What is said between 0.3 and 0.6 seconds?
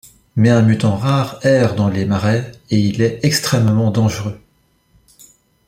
Mais